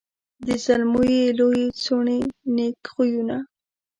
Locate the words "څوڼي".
1.83-2.19